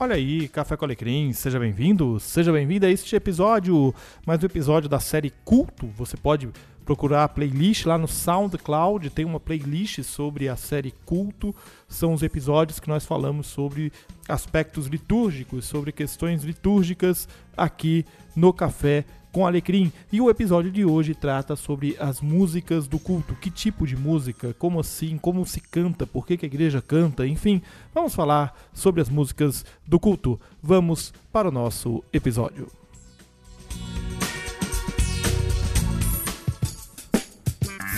Olha 0.00 0.14
aí, 0.14 0.46
Café 0.46 0.76
com 0.76 0.84
Alecrim, 0.84 1.32
seja 1.32 1.58
bem-vindo, 1.58 2.20
seja 2.20 2.52
bem-vinda 2.52 2.86
a 2.86 2.90
este 2.90 3.16
episódio, 3.16 3.92
mais 4.24 4.40
um 4.40 4.46
episódio 4.46 4.88
da 4.88 5.00
série 5.00 5.32
Culto. 5.44 5.88
Você 5.96 6.16
pode 6.16 6.48
procurar 6.84 7.24
a 7.24 7.28
playlist 7.28 7.84
lá 7.84 7.98
no 7.98 8.06
SoundCloud, 8.06 9.10
tem 9.10 9.24
uma 9.24 9.40
playlist 9.40 10.04
sobre 10.04 10.48
a 10.48 10.54
série 10.54 10.94
Culto. 11.04 11.52
São 11.88 12.14
os 12.14 12.22
episódios 12.22 12.78
que 12.78 12.88
nós 12.88 13.04
falamos 13.04 13.48
sobre 13.48 13.92
aspectos 14.28 14.86
litúrgicos, 14.86 15.64
sobre 15.64 15.90
questões 15.90 16.44
litúrgicas 16.44 17.28
aqui 17.56 18.06
no 18.36 18.52
Café 18.52 19.04
com 19.32 19.46
Alecrim. 19.46 19.92
E 20.12 20.20
o 20.20 20.30
episódio 20.30 20.70
de 20.70 20.84
hoje 20.84 21.14
trata 21.14 21.56
sobre 21.56 21.96
as 21.98 22.20
músicas 22.20 22.86
do 22.86 22.98
culto. 22.98 23.34
Que 23.34 23.50
tipo 23.50 23.86
de 23.86 23.96
música? 23.96 24.54
Como 24.54 24.80
assim? 24.80 25.16
Como 25.18 25.44
se 25.46 25.60
canta? 25.60 26.06
Por 26.06 26.26
que, 26.26 26.36
que 26.36 26.46
a 26.46 26.48
igreja 26.48 26.82
canta? 26.82 27.26
Enfim, 27.26 27.62
vamos 27.94 28.14
falar 28.14 28.56
sobre 28.72 29.00
as 29.00 29.08
músicas 29.08 29.64
do 29.86 29.98
culto. 29.98 30.40
Vamos 30.62 31.12
para 31.32 31.48
o 31.48 31.52
nosso 31.52 32.02
episódio. 32.12 32.68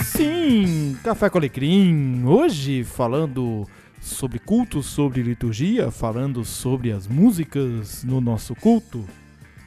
Sim, 0.03 0.97
Café 1.03 1.29
com 1.29 1.37
Alecrim. 1.37 2.23
Hoje 2.25 2.83
falando 2.83 3.67
sobre 3.99 4.39
culto, 4.39 4.83
sobre 4.83 5.23
liturgia, 5.23 5.89
falando 5.89 6.43
sobre 6.43 6.91
as 6.91 7.07
músicas 7.07 8.03
no 8.03 8.19
nosso 8.19 8.53
culto. 8.55 9.05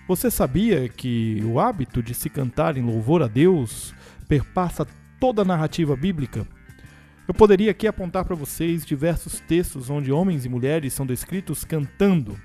Você 0.07 0.31
sabia 0.31 0.87
que 0.87 1.43
o 1.47 1.59
hábito 1.59 2.03
de 2.03 2.13
se 2.13 2.29
cantar 2.29 2.77
em 2.77 2.83
louvor 2.83 3.23
a 3.23 3.27
Deus 3.27 3.95
perpassa 4.29 4.87
toda 5.19 5.41
a 5.41 5.45
narrativa 5.47 5.97
bíblica? 5.97 6.47
Eu 7.27 7.33
poderia 7.33 7.71
aqui 7.71 7.87
apontar 7.87 8.23
para 8.27 8.37
vocês 8.37 8.85
diversos 8.85 9.41
textos 9.41 9.89
onde 9.89 10.13
homens 10.13 10.45
e 10.45 10.49
mulheres 10.49 10.93
são 10.93 11.07
descritos 11.07 11.65
cantando. 11.65 12.39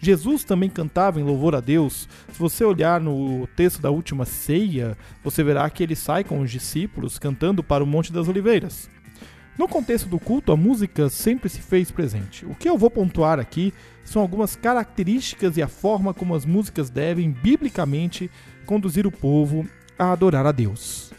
Jesus 0.00 0.44
também 0.44 0.70
cantava 0.70 1.20
em 1.20 1.24
louvor 1.24 1.54
a 1.54 1.60
Deus. 1.60 2.08
Se 2.32 2.38
você 2.38 2.64
olhar 2.64 3.02
no 3.02 3.46
texto 3.48 3.82
da 3.82 3.90
última 3.90 4.24
ceia, 4.24 4.96
você 5.22 5.44
verá 5.44 5.68
que 5.68 5.82
ele 5.82 5.94
sai 5.94 6.24
com 6.24 6.40
os 6.40 6.50
discípulos 6.50 7.18
cantando 7.18 7.62
para 7.62 7.84
o 7.84 7.86
Monte 7.86 8.14
das 8.14 8.28
Oliveiras. 8.28 8.88
No 9.56 9.68
contexto 9.68 10.08
do 10.08 10.18
culto, 10.18 10.50
a 10.50 10.56
música 10.56 11.08
sempre 11.08 11.48
se 11.48 11.60
fez 11.60 11.88
presente. 11.88 12.44
O 12.44 12.56
que 12.56 12.68
eu 12.68 12.76
vou 12.76 12.90
pontuar 12.90 13.38
aqui 13.38 13.72
são 14.04 14.20
algumas 14.20 14.56
características 14.56 15.56
e 15.56 15.62
a 15.62 15.68
forma 15.68 16.12
como 16.12 16.34
as 16.34 16.44
músicas 16.44 16.90
devem, 16.90 17.30
biblicamente, 17.30 18.28
conduzir 18.66 19.06
o 19.06 19.12
povo 19.12 19.64
a 19.96 20.10
adorar 20.10 20.44
a 20.44 20.50
Deus. 20.50 21.12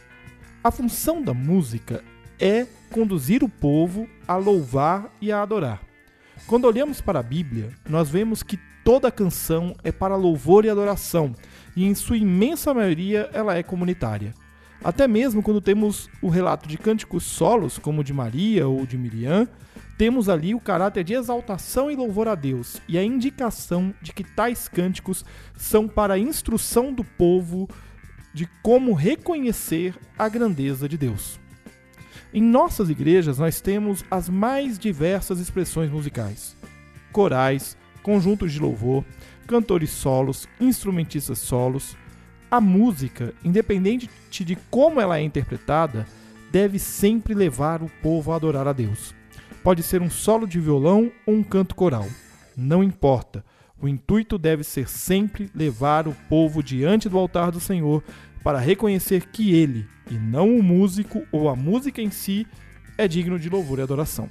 A 0.61 0.69
função 0.69 1.21
da 1.21 1.33
música 1.33 2.03
é 2.37 2.67
conduzir 2.91 3.41
o 3.41 3.47
povo 3.47 4.05
a 4.27 4.35
louvar 4.35 5.15
e 5.21 5.31
a 5.31 5.41
adorar. 5.41 5.81
Quando 6.45 6.65
olhamos 6.65 6.99
para 6.99 7.19
a 7.19 7.23
Bíblia, 7.23 7.69
nós 7.87 8.09
vemos 8.09 8.43
que 8.43 8.59
toda 8.83 9.09
canção 9.09 9.75
é 9.81 9.93
para 9.93 10.17
louvor 10.17 10.65
e 10.65 10.69
adoração, 10.69 11.33
e 11.73 11.85
em 11.85 11.95
sua 11.95 12.17
imensa 12.17 12.73
maioria 12.73 13.29
ela 13.31 13.57
é 13.57 13.63
comunitária. 13.63 14.33
Até 14.85 15.07
mesmo 15.07 15.41
quando 15.41 15.59
temos 15.59 16.11
o 16.21 16.29
relato 16.29 16.69
de 16.69 16.77
cânticos 16.77 17.23
solos, 17.23 17.79
como 17.79 18.01
o 18.01 18.03
de 18.03 18.13
Maria 18.13 18.67
ou 18.67 18.85
de 18.85 18.99
Miriam, 18.99 19.47
temos 19.97 20.29
ali 20.29 20.53
o 20.53 20.59
caráter 20.59 21.03
de 21.03 21.15
exaltação 21.15 21.89
e 21.89 21.95
louvor 21.95 22.27
a 22.27 22.35
Deus 22.35 22.79
e 22.87 22.95
a 22.95 23.03
indicação 23.03 23.91
de 23.99 24.13
que 24.13 24.23
tais 24.23 24.67
cânticos 24.67 25.25
são 25.55 25.87
para 25.87 26.13
a 26.13 26.19
instrução 26.19 26.93
do 26.93 27.03
povo 27.03 27.67
de 28.31 28.47
como 28.61 28.93
reconhecer 28.93 29.95
a 30.19 30.29
grandeza 30.29 30.87
de 30.87 30.99
Deus. 30.99 31.39
Em 32.31 32.43
nossas 32.43 32.87
igrejas, 32.87 33.39
nós 33.39 33.59
temos 33.59 34.05
as 34.11 34.29
mais 34.29 34.77
diversas 34.77 35.39
expressões 35.39 35.89
musicais: 35.89 36.55
corais, 37.11 37.75
conjuntos 38.03 38.53
de 38.53 38.59
louvor, 38.59 39.03
cantores 39.47 39.89
solos, 39.89 40.47
instrumentistas 40.59 41.39
solos, 41.39 41.97
a 42.49 42.61
música, 42.61 43.33
independente 43.43 44.09
de 44.43 44.55
como 44.69 45.01
ela 45.01 45.17
é 45.17 45.21
interpretada, 45.21 46.05
deve 46.51 46.79
sempre 46.79 47.33
levar 47.33 47.81
o 47.81 47.91
povo 48.01 48.31
a 48.31 48.35
adorar 48.35 48.67
a 48.67 48.73
Deus. 48.73 49.13
Pode 49.63 49.83
ser 49.83 50.01
um 50.01 50.09
solo 50.09 50.47
de 50.47 50.59
violão 50.59 51.11
ou 51.25 51.35
um 51.35 51.43
canto 51.43 51.75
coral, 51.75 52.07
não 52.55 52.83
importa. 52.83 53.43
O 53.81 53.87
intuito 53.87 54.37
deve 54.37 54.63
ser 54.63 54.87
sempre 54.87 55.49
levar 55.53 56.07
o 56.07 56.15
povo 56.29 56.63
diante 56.63 57.09
do 57.09 57.17
altar 57.17 57.51
do 57.51 57.59
Senhor 57.59 58.03
para 58.43 58.59
reconhecer 58.59 59.27
que 59.27 59.53
ele, 59.53 59.87
e 60.09 60.13
não 60.13 60.55
o 60.55 60.63
músico 60.63 61.23
ou 61.31 61.49
a 61.49 61.55
música 61.55 62.01
em 62.01 62.11
si, 62.11 62.47
é 62.97 63.07
digno 63.07 63.37
de 63.39 63.49
louvor 63.49 63.79
e 63.79 63.81
adoração. 63.81 64.29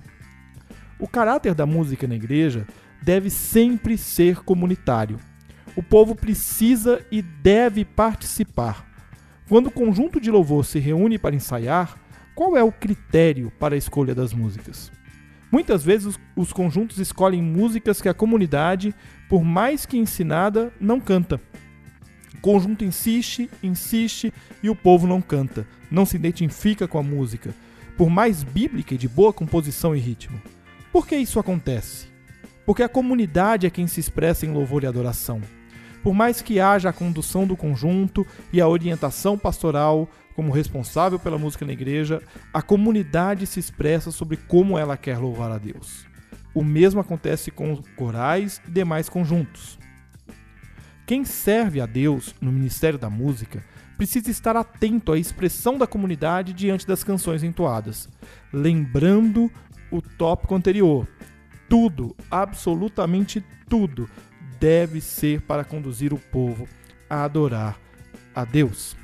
O 0.98 1.08
caráter 1.08 1.52
da 1.54 1.66
música 1.66 2.06
na 2.06 2.14
igreja 2.14 2.66
deve 3.02 3.28
sempre 3.28 3.98
ser 3.98 4.42
comunitário, 4.44 5.18
o 5.76 5.82
povo 5.82 6.14
precisa 6.14 7.04
e 7.10 7.20
deve 7.20 7.84
participar. 7.84 8.86
Quando 9.48 9.66
o 9.66 9.72
conjunto 9.72 10.20
de 10.20 10.30
louvor 10.30 10.64
se 10.64 10.78
reúne 10.78 11.18
para 11.18 11.34
ensaiar, 11.34 11.98
qual 12.34 12.56
é 12.56 12.62
o 12.62 12.72
critério 12.72 13.52
para 13.58 13.74
a 13.74 13.78
escolha 13.78 14.14
das 14.14 14.32
músicas? 14.32 14.90
Muitas 15.50 15.84
vezes 15.84 16.06
os, 16.06 16.20
os 16.34 16.52
conjuntos 16.52 16.98
escolhem 16.98 17.42
músicas 17.42 18.00
que 18.00 18.08
a 18.08 18.14
comunidade, 18.14 18.94
por 19.28 19.44
mais 19.44 19.86
que 19.86 19.96
ensinada, 19.96 20.72
não 20.80 20.98
canta. 20.98 21.40
O 22.34 22.40
conjunto 22.40 22.84
insiste, 22.84 23.48
insiste 23.62 24.32
e 24.62 24.68
o 24.68 24.74
povo 24.74 25.06
não 25.06 25.20
canta, 25.20 25.66
não 25.90 26.04
se 26.04 26.16
identifica 26.16 26.88
com 26.88 26.98
a 26.98 27.02
música, 27.02 27.54
por 27.96 28.10
mais 28.10 28.42
bíblica 28.42 28.94
e 28.94 28.98
de 28.98 29.08
boa 29.08 29.32
composição 29.32 29.94
e 29.94 30.00
ritmo. 30.00 30.40
Por 30.92 31.06
que 31.06 31.16
isso 31.16 31.38
acontece? 31.38 32.08
Porque 32.66 32.82
a 32.82 32.88
comunidade 32.88 33.66
é 33.66 33.70
quem 33.70 33.86
se 33.86 34.00
expressa 34.00 34.46
em 34.46 34.52
louvor 34.52 34.82
e 34.82 34.86
adoração. 34.86 35.40
Por 36.04 36.12
mais 36.12 36.42
que 36.42 36.60
haja 36.60 36.90
a 36.90 36.92
condução 36.92 37.46
do 37.46 37.56
conjunto 37.56 38.26
e 38.52 38.60
a 38.60 38.68
orientação 38.68 39.38
pastoral 39.38 40.06
como 40.36 40.52
responsável 40.52 41.18
pela 41.18 41.38
música 41.38 41.64
na 41.64 41.72
igreja, 41.72 42.22
a 42.52 42.60
comunidade 42.60 43.46
se 43.46 43.58
expressa 43.58 44.10
sobre 44.10 44.36
como 44.36 44.76
ela 44.76 44.98
quer 44.98 45.16
louvar 45.16 45.50
a 45.50 45.56
Deus. 45.56 46.04
O 46.52 46.62
mesmo 46.62 47.00
acontece 47.00 47.50
com 47.50 47.80
corais 47.96 48.60
e 48.68 48.70
demais 48.70 49.08
conjuntos. 49.08 49.78
Quem 51.06 51.24
serve 51.24 51.80
a 51.80 51.86
Deus 51.86 52.34
no 52.38 52.52
ministério 52.52 52.98
da 52.98 53.08
música 53.08 53.64
precisa 53.96 54.30
estar 54.30 54.56
atento 54.58 55.10
à 55.10 55.18
expressão 55.18 55.78
da 55.78 55.86
comunidade 55.86 56.52
diante 56.52 56.86
das 56.86 57.02
canções 57.02 57.42
entoadas, 57.42 58.10
lembrando 58.52 59.50
o 59.90 60.02
tópico 60.02 60.54
anterior. 60.54 61.08
Tudo, 61.66 62.14
absolutamente 62.30 63.42
tudo, 63.70 64.06
deve 64.58 65.00
ser 65.00 65.40
para 65.42 65.64
conduzir 65.64 66.12
o 66.12 66.18
povo 66.18 66.68
a 67.08 67.24
adorar 67.24 67.78
a 68.34 68.44
Deus. 68.44 68.96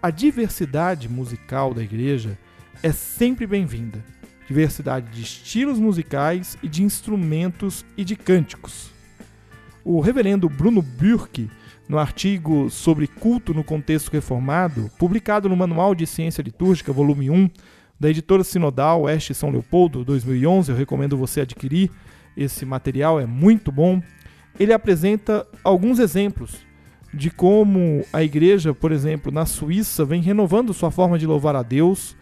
A 0.00 0.10
diversidade 0.10 1.08
musical 1.08 1.74
da 1.74 1.82
igreja 1.82 2.38
é 2.82 2.92
sempre 2.92 3.46
bem-vinda. 3.46 4.04
Diversidade 4.46 5.10
de 5.10 5.22
estilos 5.22 5.78
musicais 5.78 6.56
e 6.62 6.68
de 6.68 6.82
instrumentos 6.82 7.84
e 7.96 8.04
de 8.04 8.16
cânticos. 8.16 8.90
O 9.84 10.00
reverendo 10.00 10.48
Bruno 10.48 10.80
Burke, 10.80 11.50
no 11.88 11.98
artigo 11.98 12.70
sobre 12.70 13.06
culto 13.06 13.52
no 13.52 13.64
contexto 13.64 14.10
reformado, 14.10 14.90
publicado 14.98 15.48
no 15.48 15.56
Manual 15.56 15.94
de 15.94 16.06
Ciência 16.06 16.42
Litúrgica, 16.42 16.92
volume 16.92 17.30
1, 17.30 17.50
da 17.98 18.08
editora 18.08 18.44
Sinodal 18.44 19.02
Oeste 19.02 19.34
São 19.34 19.50
Leopoldo, 19.50 20.04
2011, 20.04 20.70
eu 20.70 20.76
recomendo 20.76 21.16
você 21.16 21.40
adquirir 21.40 21.90
esse 22.36 22.64
material, 22.64 23.18
é 23.18 23.26
muito 23.26 23.72
bom 23.72 24.00
ele 24.58 24.72
apresenta 24.72 25.46
alguns 25.62 25.98
exemplos 25.98 26.66
de 27.12 27.30
como 27.30 28.04
a 28.12 28.22
igreja, 28.22 28.74
por 28.74 28.92
exemplo, 28.92 29.32
na 29.32 29.46
Suíça, 29.46 30.04
vem 30.04 30.20
renovando 30.20 30.74
sua 30.74 30.90
forma 30.90 31.18
de 31.18 31.26
louvar 31.26 31.56
a 31.56 31.62
Deus, 31.62 32.16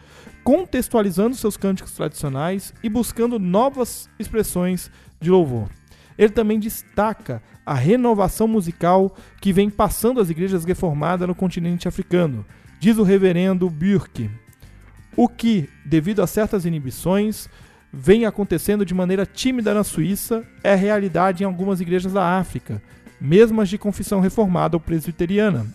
contextualizando 0.44 1.34
seus 1.34 1.56
cânticos 1.56 1.92
tradicionais 1.92 2.72
e 2.82 2.88
buscando 2.88 3.38
novas 3.38 4.08
expressões 4.18 4.90
de 5.20 5.30
louvor. 5.30 5.68
Ele 6.16 6.30
também 6.30 6.58
destaca 6.58 7.42
a 7.64 7.74
renovação 7.74 8.46
musical 8.46 9.14
que 9.40 9.52
vem 9.52 9.68
passando 9.68 10.20
as 10.20 10.30
igrejas 10.30 10.64
reformadas 10.64 11.26
no 11.26 11.34
continente 11.34 11.88
africano, 11.88 12.46
diz 12.78 12.96
o 12.96 13.02
reverendo 13.02 13.68
Burke. 13.68 14.30
O 15.16 15.28
que, 15.28 15.68
devido 15.84 16.22
a 16.22 16.26
certas 16.26 16.64
inibições, 16.64 17.48
vem 17.98 18.26
acontecendo 18.26 18.84
de 18.84 18.92
maneira 18.92 19.24
tímida 19.24 19.72
na 19.72 19.82
Suíça 19.82 20.44
é 20.62 20.74
realidade 20.74 21.42
em 21.42 21.46
algumas 21.46 21.80
igrejas 21.80 22.12
da 22.12 22.38
África, 22.38 22.82
mesmo 23.18 23.62
as 23.62 23.70
de 23.70 23.78
confissão 23.78 24.20
reformada 24.20 24.76
ou 24.76 24.80
presbiteriana. 24.80 25.66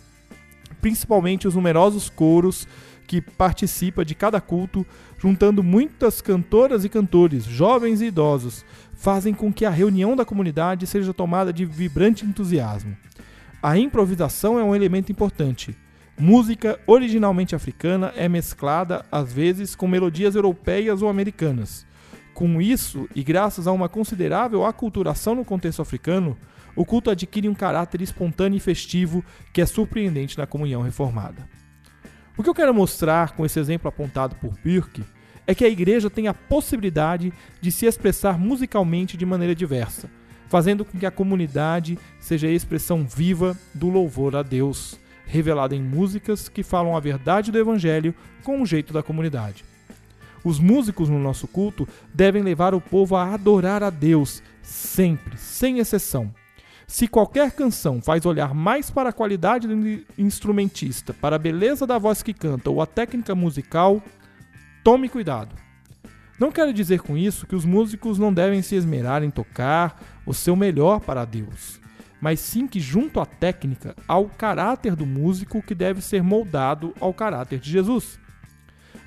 Principalmente 0.80 1.48
os 1.48 1.56
numerosos 1.56 2.08
coros 2.08 2.68
que 3.08 3.20
participa 3.20 4.04
de 4.04 4.14
cada 4.14 4.40
culto, 4.40 4.86
juntando 5.18 5.64
muitas 5.64 6.20
cantoras 6.20 6.84
e 6.84 6.88
cantores, 6.88 7.44
jovens 7.44 8.00
e 8.00 8.06
idosos, 8.06 8.64
fazem 8.94 9.34
com 9.34 9.52
que 9.52 9.64
a 9.64 9.70
reunião 9.70 10.14
da 10.14 10.24
comunidade 10.24 10.86
seja 10.86 11.12
tomada 11.12 11.52
de 11.52 11.64
vibrante 11.64 12.24
entusiasmo. 12.24 12.96
A 13.60 13.76
improvisação 13.76 14.60
é 14.60 14.62
um 14.62 14.76
elemento 14.76 15.10
importante. 15.10 15.76
Música 16.16 16.78
originalmente 16.86 17.56
africana 17.56 18.12
é 18.14 18.28
mesclada, 18.28 19.04
às 19.10 19.32
vezes, 19.32 19.74
com 19.74 19.88
melodias 19.88 20.36
europeias 20.36 21.02
ou 21.02 21.08
americanas 21.08 21.84
Com 22.34 22.60
isso, 22.60 23.08
e 23.14 23.22
graças 23.22 23.66
a 23.66 23.72
uma 23.72 23.88
considerável 23.88 24.64
aculturação 24.64 25.34
no 25.34 25.44
contexto 25.44 25.82
africano, 25.82 26.36
o 26.74 26.84
culto 26.84 27.10
adquire 27.10 27.48
um 27.48 27.54
caráter 27.54 28.00
espontâneo 28.00 28.56
e 28.56 28.60
festivo 28.60 29.22
que 29.52 29.60
é 29.60 29.66
surpreendente 29.66 30.38
na 30.38 30.46
comunhão 30.46 30.82
reformada. 30.82 31.46
O 32.36 32.42
que 32.42 32.48
eu 32.48 32.54
quero 32.54 32.72
mostrar 32.72 33.32
com 33.32 33.44
esse 33.44 33.60
exemplo 33.60 33.88
apontado 33.88 34.34
por 34.36 34.54
Burke 34.64 35.04
é 35.46 35.54
que 35.54 35.64
a 35.64 35.68
igreja 35.68 36.08
tem 36.08 36.28
a 36.28 36.34
possibilidade 36.34 37.32
de 37.60 37.70
se 37.70 37.84
expressar 37.84 38.38
musicalmente 38.38 39.16
de 39.16 39.26
maneira 39.26 39.54
diversa, 39.54 40.10
fazendo 40.48 40.84
com 40.84 40.98
que 40.98 41.06
a 41.06 41.10
comunidade 41.10 41.98
seja 42.20 42.46
a 42.46 42.50
expressão 42.50 43.04
viva 43.04 43.56
do 43.74 43.90
louvor 43.90 44.34
a 44.34 44.42
Deus, 44.42 44.98
revelado 45.26 45.74
em 45.74 45.82
músicas 45.82 46.48
que 46.48 46.62
falam 46.62 46.96
a 46.96 47.00
verdade 47.00 47.52
do 47.52 47.58
Evangelho 47.58 48.14
com 48.42 48.62
o 48.62 48.66
jeito 48.66 48.92
da 48.92 49.02
comunidade. 49.02 49.71
Os 50.44 50.58
músicos 50.58 51.08
no 51.08 51.18
nosso 51.18 51.46
culto 51.46 51.88
devem 52.12 52.42
levar 52.42 52.74
o 52.74 52.80
povo 52.80 53.16
a 53.16 53.32
adorar 53.32 53.82
a 53.82 53.90
Deus, 53.90 54.42
sempre, 54.62 55.36
sem 55.36 55.78
exceção. 55.78 56.32
Se 56.86 57.08
qualquer 57.08 57.52
canção 57.52 58.02
faz 58.02 58.26
olhar 58.26 58.52
mais 58.52 58.90
para 58.90 59.10
a 59.10 59.12
qualidade 59.12 59.66
do 59.66 60.04
instrumentista, 60.18 61.14
para 61.14 61.36
a 61.36 61.38
beleza 61.38 61.86
da 61.86 61.96
voz 61.96 62.22
que 62.22 62.34
canta 62.34 62.70
ou 62.70 62.82
a 62.82 62.86
técnica 62.86 63.34
musical, 63.34 64.02
tome 64.84 65.08
cuidado. 65.08 65.54
Não 66.38 66.50
quero 66.50 66.72
dizer 66.72 67.00
com 67.00 67.16
isso 67.16 67.46
que 67.46 67.54
os 67.54 67.64
músicos 67.64 68.18
não 68.18 68.34
devem 68.34 68.62
se 68.62 68.74
esmerar 68.74 69.22
em 69.22 69.30
tocar 69.30 70.02
o 70.26 70.34
seu 70.34 70.56
melhor 70.56 71.00
para 71.00 71.24
Deus, 71.24 71.80
mas 72.20 72.40
sim 72.40 72.66
que, 72.66 72.80
junto 72.80 73.20
à 73.20 73.26
técnica, 73.26 73.94
há 74.08 74.18
o 74.18 74.28
caráter 74.28 74.96
do 74.96 75.06
músico 75.06 75.62
que 75.62 75.74
deve 75.74 76.00
ser 76.02 76.22
moldado 76.22 76.92
ao 77.00 77.14
caráter 77.14 77.58
de 77.58 77.70
Jesus. 77.70 78.18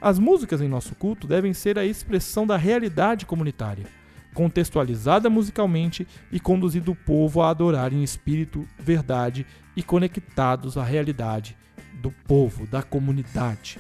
As 0.02 0.20
músicas 0.20 0.62
em 0.62 0.68
nosso 0.68 0.94
culto 0.96 1.28
devem 1.28 1.54
ser 1.54 1.80
a 1.80 1.86
expressão 1.86 2.46
da 2.46 2.58
realidade 2.58 3.26
comunitária, 3.26 3.86
contextualizada 4.34 5.30
musicalmente 5.30 6.08
e 6.32 6.40
conduzindo 6.40 6.92
o 6.92 6.96
povo 6.96 7.42
a 7.42 7.50
adorar 7.50 7.94
em 7.94 8.04
espírito, 8.04 8.68
verdade 8.78 9.46
e 9.76 9.82
conectados 9.82 10.78
à 10.78 10.84
realidade 10.84 11.58
do 12.02 12.12
povo, 12.12 12.68
da 12.68 12.84
comunidade. 12.84 13.80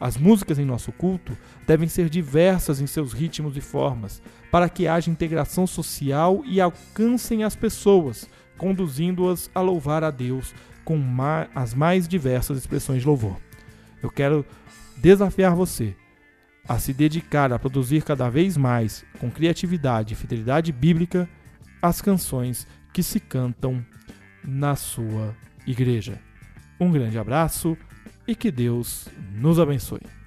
As 0.00 0.16
músicas 0.16 0.58
em 0.58 0.64
nosso 0.64 0.92
culto 0.92 1.36
devem 1.66 1.88
ser 1.88 2.08
diversas 2.08 2.80
em 2.80 2.86
seus 2.86 3.12
ritmos 3.12 3.54
e 3.56 3.60
formas, 3.60 4.22
para 4.50 4.68
que 4.68 4.88
haja 4.88 5.10
integração 5.10 5.66
social 5.66 6.42
e 6.46 6.58
alcancem 6.58 7.44
as 7.44 7.54
pessoas, 7.54 8.26
conduzindo-as 8.56 9.50
a 9.54 9.60
louvar 9.60 10.02
a 10.02 10.10
Deus 10.10 10.54
com 10.84 10.98
as 11.54 11.74
mais 11.74 12.08
diversas 12.08 12.56
expressões 12.56 13.02
de 13.02 13.06
louvor. 13.06 13.36
Eu 14.02 14.10
quero 14.10 14.44
desafiar 14.96 15.54
você 15.54 15.94
a 16.68 16.78
se 16.78 16.92
dedicar 16.92 17.52
a 17.52 17.58
produzir 17.58 18.02
cada 18.04 18.28
vez 18.28 18.56
mais, 18.56 19.04
com 19.18 19.30
criatividade 19.30 20.14
e 20.14 20.16
fidelidade 20.16 20.72
bíblica, 20.72 21.28
as 21.82 22.00
canções 22.00 22.66
que 22.92 23.02
se 23.02 23.18
cantam 23.18 23.84
na 24.44 24.76
sua 24.76 25.34
igreja. 25.66 26.20
Um 26.78 26.90
grande 26.90 27.18
abraço 27.18 27.76
e 28.26 28.34
que 28.34 28.50
Deus 28.50 29.08
nos 29.32 29.58
abençoe. 29.58 30.19